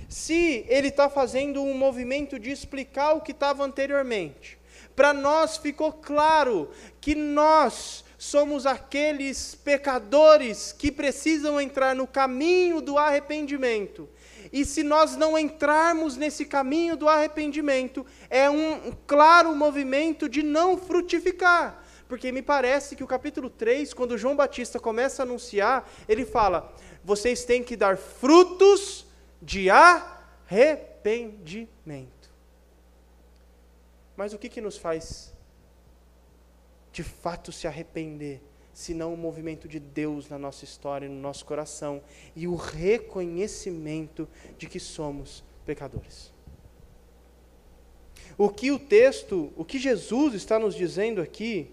[0.08, 4.58] se ele está fazendo um movimento de explicar o que estava anteriormente,
[4.96, 12.98] para nós ficou claro que nós somos aqueles pecadores que precisam entrar no caminho do
[12.98, 14.08] arrependimento.
[14.52, 20.76] E se nós não entrarmos nesse caminho do arrependimento, é um claro movimento de não
[20.76, 21.84] frutificar.
[22.08, 26.74] Porque me parece que o capítulo 3, quando João Batista começa a anunciar, ele fala:
[27.04, 29.06] vocês têm que dar frutos
[29.40, 32.08] de arrependimento.
[34.16, 35.37] Mas o que, que nos faz
[36.98, 42.02] de fato se arrepender, senão o movimento de Deus na nossa história, no nosso coração
[42.34, 46.32] e o reconhecimento de que somos pecadores?
[48.36, 51.70] O que o texto, o que Jesus está nos dizendo aqui,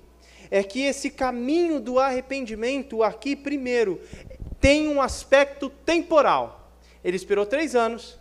[0.52, 4.00] é que esse caminho do arrependimento aqui, primeiro,
[4.62, 6.72] tem um aspecto temporal.
[7.04, 8.20] Ele esperou três anos,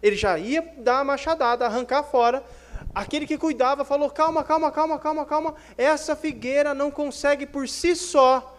[0.00, 2.44] ele já ia dar a machadada, arrancar fora,
[2.96, 5.54] Aquele que cuidava falou: calma, calma, calma, calma, calma.
[5.76, 8.56] Essa figueira não consegue por si só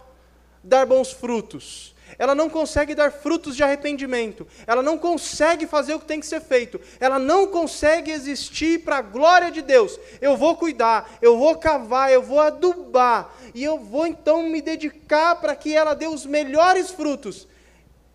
[0.62, 1.92] dar bons frutos.
[2.16, 4.46] Ela não consegue dar frutos de arrependimento.
[4.64, 6.80] Ela não consegue fazer o que tem que ser feito.
[7.00, 9.98] Ela não consegue existir para a glória de Deus.
[10.20, 13.34] Eu vou cuidar, eu vou cavar, eu vou adubar.
[13.52, 17.48] E eu vou então me dedicar para que ela dê os melhores frutos.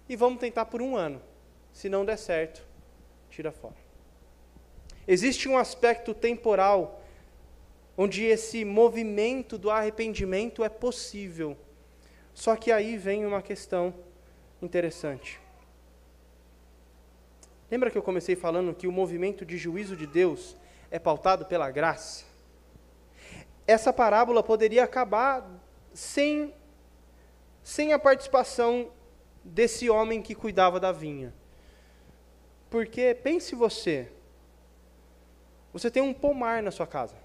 [0.08, 1.22] E vamos tentar por um ano.
[1.74, 2.62] Se não der certo,
[3.30, 3.83] tira fora.
[5.08, 7.02] Existe um aspecto temporal
[7.98, 11.58] onde esse movimento do arrependimento é possível.
[12.34, 13.94] Só que aí vem uma questão
[14.62, 15.40] interessante.
[17.70, 20.56] Lembra que eu comecei falando que o movimento de juízo de Deus
[20.90, 22.26] é pautado pela graça?
[23.66, 25.48] Essa parábola poderia acabar
[25.94, 26.54] sem,
[27.62, 28.92] sem a participação
[29.44, 31.34] desse homem que cuidava da vinha.
[32.70, 34.10] Porque, pense você,
[35.74, 37.16] você tem um pomar na sua casa.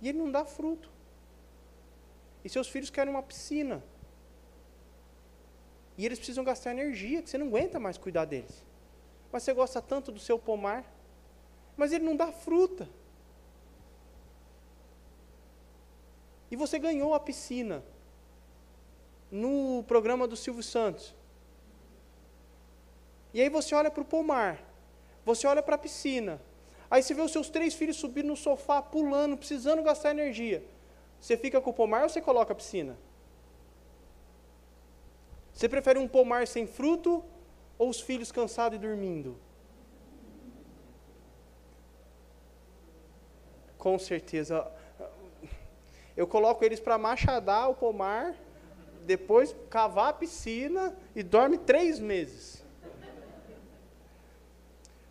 [0.00, 0.90] E ele não dá fruto.
[2.44, 3.82] E seus filhos querem uma piscina.
[5.96, 8.64] E eles precisam gastar energia, que você não aguenta mais cuidar deles.
[9.32, 10.84] Mas você gosta tanto do seu pomar,
[11.76, 12.88] mas ele não dá fruta.
[16.50, 17.82] E você ganhou a piscina
[19.30, 21.14] no programa do Silvio Santos.
[23.32, 24.58] E aí você olha para o pomar,
[25.24, 26.40] você olha para a piscina,
[26.90, 30.64] aí você vê os seus três filhos subindo no sofá, pulando, precisando gastar energia.
[31.20, 32.96] Você fica com o pomar ou você coloca a piscina?
[35.52, 37.24] Você prefere um pomar sem fruto
[37.76, 39.36] ou os filhos cansados e dormindo?
[43.76, 44.70] Com certeza.
[46.16, 48.34] Eu coloco eles para machadar o pomar,
[49.04, 52.57] depois cavar a piscina e dorme três meses.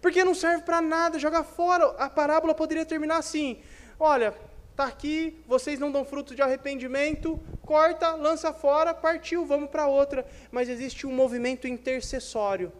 [0.01, 1.85] Porque não serve para nada, joga fora.
[1.97, 3.59] A parábola poderia terminar assim:
[3.99, 4.33] olha,
[4.71, 10.25] está aqui, vocês não dão fruto de arrependimento, corta, lança fora, partiu, vamos para outra.
[10.51, 12.71] Mas existe um movimento intercessório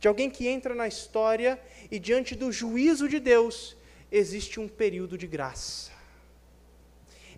[0.00, 3.76] de alguém que entra na história e diante do juízo de Deus
[4.10, 5.90] existe um período de graça.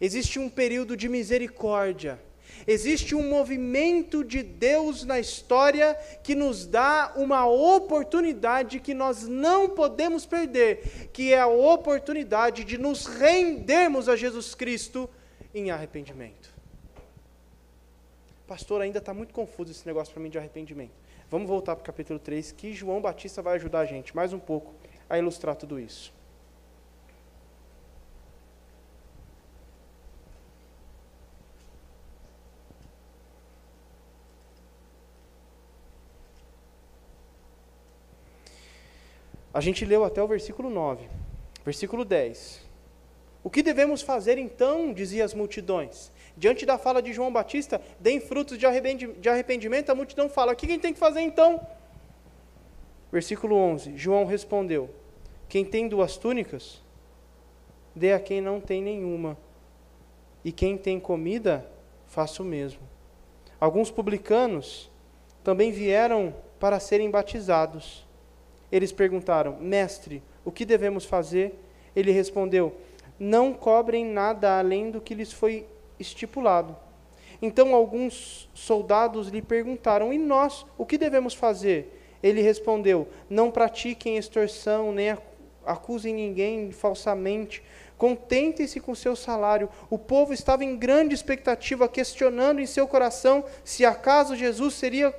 [0.01, 2.21] Existe um período de misericórdia
[2.67, 9.71] Existe um movimento de Deus na história que nos dá uma oportunidade que nós não
[9.71, 15.09] podemos perder, que é a oportunidade de nos rendermos a Jesus Cristo
[15.55, 16.53] em arrependimento.
[18.47, 20.93] Pastor, ainda está muito confuso esse negócio para mim de arrependimento.
[21.31, 24.39] Vamos voltar para o capítulo 3, que João Batista vai ajudar a gente mais um
[24.39, 24.75] pouco
[25.09, 26.13] a ilustrar tudo isso.
[39.53, 41.09] A gente leu até o versículo 9.
[41.65, 42.61] Versículo 10.
[43.45, 46.13] O que devemos fazer então, dizia as multidões?
[46.37, 48.67] Diante da fala de João Batista, deem frutos de
[49.29, 51.61] arrependimento, a multidão fala: o que a gente tem que fazer então?
[53.11, 54.89] Versículo 11: João respondeu:
[55.49, 56.81] Quem tem duas túnicas,
[57.95, 59.37] dê a quem não tem nenhuma,
[60.45, 61.67] e quem tem comida,
[62.07, 62.81] faça o mesmo.
[63.61, 64.91] Alguns publicanos
[65.45, 68.07] também vieram para serem batizados.
[68.73, 71.55] Eles perguntaram: Mestre, o que devemos fazer?
[71.95, 72.75] Ele respondeu:
[73.21, 75.67] Não cobrem nada além do que lhes foi
[76.01, 76.75] estipulado.
[77.41, 82.01] Então alguns soldados lhe perguntaram: E nós, o que devemos fazer?
[82.23, 85.17] Ele respondeu: Não pratiquem extorsão, nem
[85.67, 87.63] acusem ninguém falsamente.
[87.99, 89.69] Contentem-se com seu salário.
[89.91, 95.15] O povo estava em grande expectativa, questionando em seu coração se acaso Jesus seria,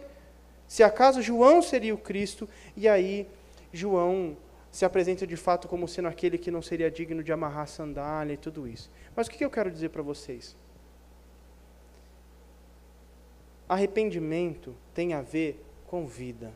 [0.68, 2.50] se acaso João seria o Cristo.
[2.76, 3.28] E aí
[3.74, 4.38] João
[4.72, 8.38] se apresenta de fato como sendo aquele que não seria digno de amarrar sandália e
[8.38, 8.90] tudo isso.
[9.16, 10.56] Mas o que eu quero dizer para vocês?
[13.68, 16.54] Arrependimento tem a ver com vida.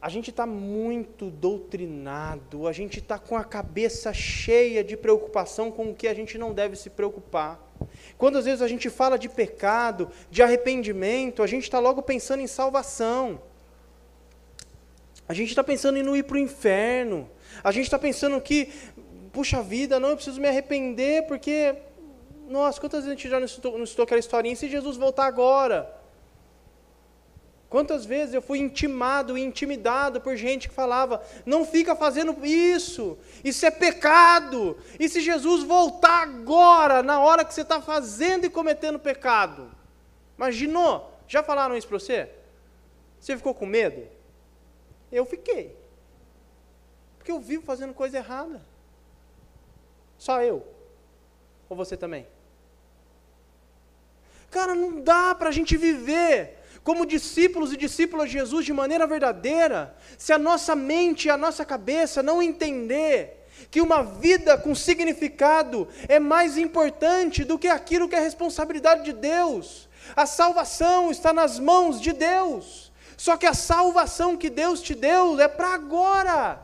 [0.00, 5.90] A gente está muito doutrinado, a gente está com a cabeça cheia de preocupação com
[5.90, 7.60] o que a gente não deve se preocupar.
[8.18, 12.40] Quando às vezes a gente fala de pecado, de arrependimento, a gente está logo pensando
[12.40, 13.40] em salvação.
[15.32, 17.26] A gente está pensando em não ir para o inferno.
[17.64, 18.70] A gente está pensando que,
[19.32, 21.74] puxa vida, não, eu preciso me arrepender porque,
[22.46, 24.52] nossa, quantas vezes a gente já não citou, não citou aquela historinha?
[24.52, 25.90] E se Jesus voltar agora?
[27.70, 33.16] Quantas vezes eu fui intimado e intimidado por gente que falava: não fica fazendo isso,
[33.42, 34.76] isso é pecado.
[35.00, 39.70] E se Jesus voltar agora, na hora que você está fazendo e cometendo pecado?
[40.36, 41.10] Imaginou?
[41.26, 42.28] Já falaram isso para você?
[43.18, 44.06] Você ficou com medo?
[45.12, 45.76] Eu fiquei.
[47.18, 48.60] Porque eu vivo fazendo coisa errada.
[50.18, 50.66] Só eu.
[51.68, 52.26] Ou você também?
[54.50, 59.06] Cara, não dá para a gente viver como discípulos e discípulas de Jesus de maneira
[59.06, 64.74] verdadeira se a nossa mente e a nossa cabeça não entender que uma vida com
[64.74, 69.88] significado é mais importante do que aquilo que é responsabilidade de Deus.
[70.16, 72.91] A salvação está nas mãos de Deus.
[73.16, 76.60] Só que a salvação que Deus te deu é para agora.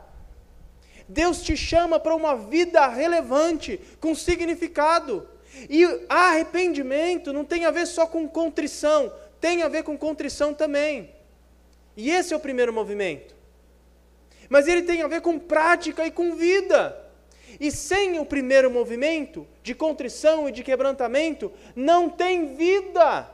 [1.08, 5.28] Deus te chama para uma vida relevante, com significado.
[5.68, 11.10] E arrependimento não tem a ver só com contrição, tem a ver com contrição também.
[11.96, 13.34] E esse é o primeiro movimento.
[14.48, 16.96] Mas ele tem a ver com prática e com vida.
[17.58, 23.28] E sem o primeiro movimento, de contrição e de quebrantamento, não tem vida.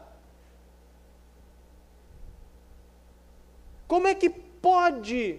[3.94, 5.38] Como é que pode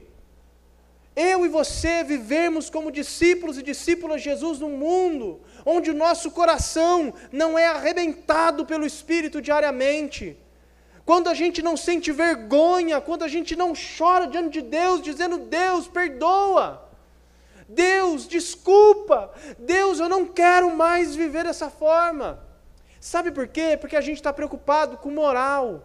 [1.14, 6.32] eu e você vivermos como discípulos e discípulas de Jesus num mundo onde o nosso
[6.32, 10.38] coração não é arrebentado pelo Espírito diariamente?
[11.06, 15.38] Quando a gente não sente vergonha, quando a gente não chora diante de Deus, dizendo:
[15.38, 16.89] Deus, perdoa.
[17.68, 19.34] Deus, desculpa.
[19.60, 22.41] Deus, eu não quero mais viver dessa forma.
[23.01, 23.76] Sabe por quê?
[23.76, 25.84] Porque a gente está preocupado com moral.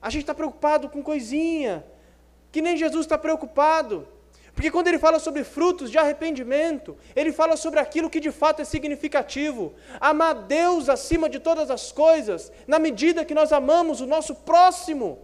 [0.00, 1.84] A gente está preocupado com coisinha.
[2.52, 4.08] Que nem Jesus está preocupado.
[4.54, 8.60] Porque quando ele fala sobre frutos de arrependimento, ele fala sobre aquilo que de fato
[8.60, 9.72] é significativo.
[10.00, 15.18] Amar Deus acima de todas as coisas, na medida que nós amamos o nosso próximo.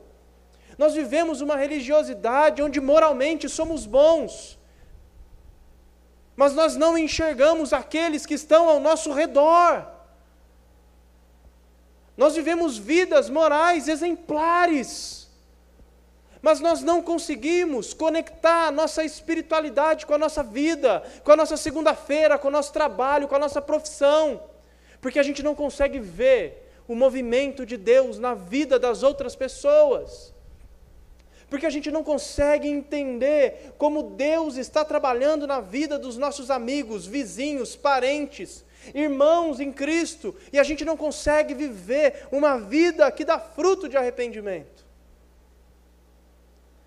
[0.79, 4.59] Nós vivemos uma religiosidade onde moralmente somos bons,
[6.37, 9.96] mas nós não enxergamos aqueles que estão ao nosso redor.
[12.17, 15.29] Nós vivemos vidas morais exemplares,
[16.41, 22.39] mas nós não conseguimos conectar nossa espiritualidade com a nossa vida, com a nossa segunda-feira,
[22.39, 24.43] com o nosso trabalho, com a nossa profissão,
[25.01, 30.35] porque a gente não consegue ver o movimento de Deus na vida das outras pessoas.
[31.51, 37.07] Porque a gente não consegue entender como Deus está trabalhando na vida dos nossos amigos,
[37.07, 38.65] vizinhos, parentes,
[38.95, 43.97] irmãos em Cristo, e a gente não consegue viver uma vida que dá fruto de
[43.97, 44.85] arrependimento.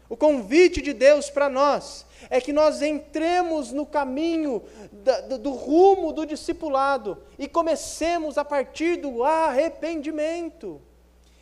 [0.08, 4.64] O convite de Deus para nós é que nós entremos no caminho
[5.40, 10.82] do rumo do discipulado e comecemos a partir do arrependimento.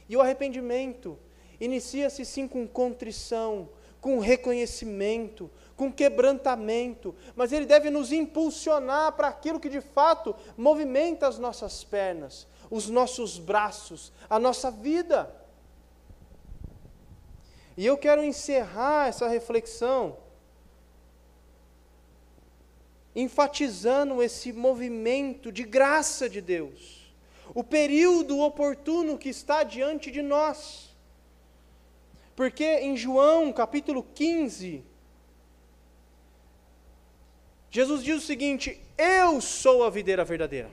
[0.10, 1.18] E o arrependimento
[1.60, 9.60] Inicia-se sim com contrição, com reconhecimento, com quebrantamento, mas ele deve nos impulsionar para aquilo
[9.60, 15.34] que de fato movimenta as nossas pernas, os nossos braços, a nossa vida.
[17.78, 20.18] E eu quero encerrar essa reflexão
[23.16, 27.12] enfatizando esse movimento de graça de Deus,
[27.54, 30.96] o período oportuno que está diante de nós.
[32.36, 34.84] Porque em João capítulo 15,
[37.70, 40.70] Jesus diz o seguinte: Eu sou a videira verdadeira.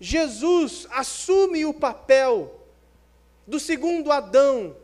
[0.00, 2.54] Jesus assume o papel
[3.46, 4.76] do segundo Adão.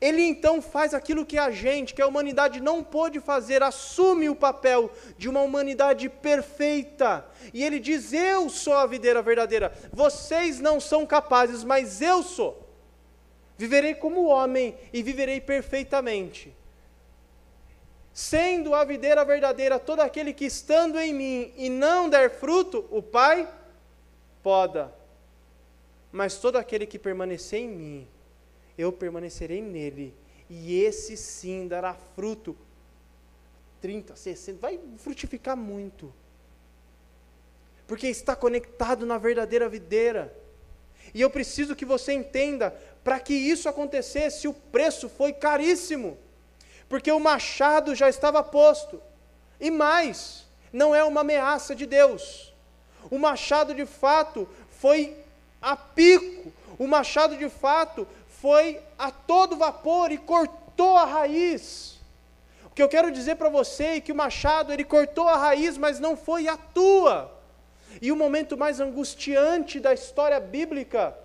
[0.00, 4.36] Ele então faz aquilo que a gente, que a humanidade não pôde fazer, assume o
[4.36, 7.26] papel de uma humanidade perfeita.
[7.52, 9.72] E ele diz: Eu sou a videira verdadeira.
[9.92, 12.68] Vocês não são capazes, mas eu sou.
[13.58, 16.54] Viverei como homem e viverei perfeitamente.
[18.12, 23.02] Sendo a videira verdadeira todo aquele que estando em mim e não der fruto, o
[23.02, 23.48] Pai
[24.42, 24.92] poda.
[26.10, 28.08] Mas todo aquele que permanecer em mim,
[28.76, 30.14] eu permanecerei nele,
[30.48, 32.56] e esse sim dará fruto.
[33.80, 36.12] 30, 60, vai frutificar muito.
[37.86, 40.34] Porque está conectado na verdadeira videira.
[41.14, 42.70] E eu preciso que você entenda
[43.02, 46.18] para que isso acontecesse, o preço foi caríssimo,
[46.90, 49.00] porque o machado já estava posto.
[49.60, 52.52] E mais, não é uma ameaça de Deus.
[53.08, 55.16] O machado de fato foi
[55.62, 58.08] a pico, o machado de fato
[58.40, 62.00] foi a todo vapor e cortou a raiz.
[62.64, 65.78] O que eu quero dizer para você é que o machado ele cortou a raiz,
[65.78, 67.30] mas não foi a tua.
[68.02, 71.16] E o momento mais angustiante da história bíblica,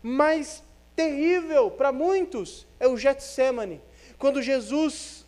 [0.00, 0.62] mais
[0.94, 3.80] terrível para muitos é o Getsemane,
[4.18, 5.24] quando Jesus,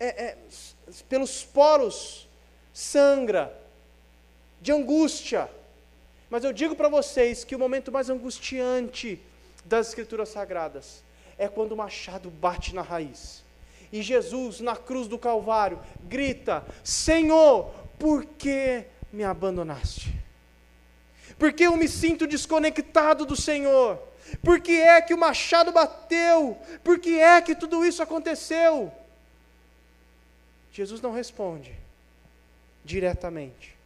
[0.00, 0.38] é, é,
[1.08, 2.28] pelos poros,
[2.72, 3.56] sangra,
[4.60, 5.48] de angústia.
[6.30, 9.20] Mas eu digo para vocês que o momento mais angustiante
[9.64, 11.02] das Escrituras Sagradas
[11.38, 13.44] é quando o machado bate na raiz.
[13.92, 20.12] E Jesus, na cruz do Calvário, grita: Senhor, por que me abandonaste?
[21.38, 24.00] Porque eu me sinto desconectado do Senhor.
[24.42, 26.58] Por que é que o machado bateu?
[26.82, 28.92] Por que é que tudo isso aconteceu?
[30.72, 31.74] Jesus não responde
[32.84, 33.76] diretamente,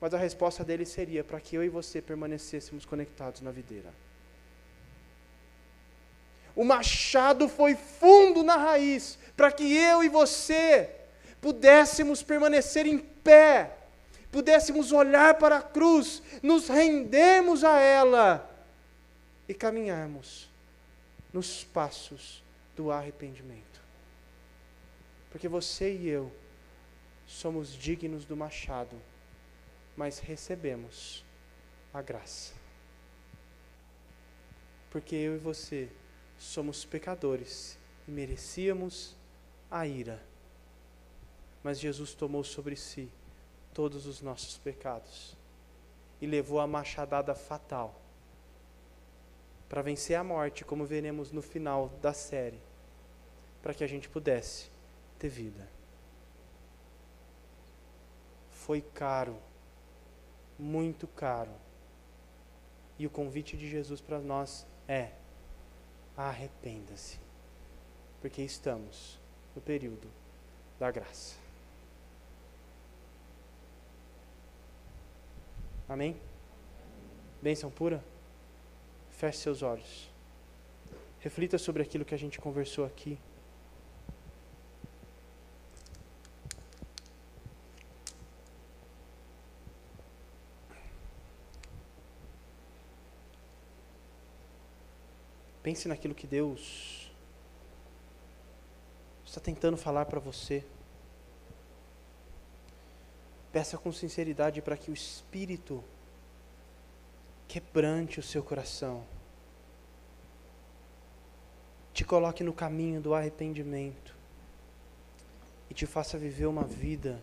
[0.00, 3.92] mas a resposta dele seria para que eu e você permanecêssemos conectados na videira.
[6.54, 10.90] o machado foi fundo na raiz, para que eu e você
[11.40, 13.70] pudéssemos permanecer em pé,
[14.30, 18.51] pudéssemos olhar para a cruz, nos rendermos a ela
[19.52, 20.48] e caminharmos
[21.30, 22.42] nos passos
[22.74, 23.82] do arrependimento.
[25.30, 26.32] Porque você e eu
[27.26, 28.96] somos dignos do machado,
[29.94, 31.22] mas recebemos
[31.92, 32.54] a graça.
[34.90, 35.90] Porque eu e você
[36.38, 37.78] somos pecadores
[38.08, 39.14] e merecíamos
[39.70, 40.18] a ira.
[41.62, 43.06] Mas Jesus tomou sobre si
[43.74, 45.36] todos os nossos pecados
[46.22, 48.01] e levou a machadada fatal
[49.72, 52.60] para vencer a morte, como veremos no final da série,
[53.62, 54.70] para que a gente pudesse
[55.18, 55.66] ter vida.
[58.50, 59.34] Foi caro,
[60.58, 61.52] muito caro.
[62.98, 65.12] E o convite de Jesus para nós é:
[66.14, 67.18] arrependa-se,
[68.20, 69.18] porque estamos
[69.56, 70.06] no período
[70.78, 71.34] da graça.
[75.88, 76.20] Amém?
[77.40, 78.11] Bênção pura?
[79.22, 80.10] Feche seus olhos.
[81.20, 83.16] Reflita sobre aquilo que a gente conversou aqui.
[95.62, 97.08] Pense naquilo que Deus
[99.24, 100.64] está tentando falar para você.
[103.52, 105.84] Peça com sinceridade para que o Espírito
[107.52, 109.04] quebrante o seu coração.
[111.92, 114.16] Te coloque no caminho do arrependimento
[115.68, 117.22] e te faça viver uma vida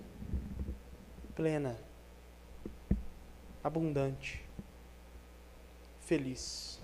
[1.33, 1.75] plena,
[3.63, 4.47] abundante,
[6.01, 6.78] feliz.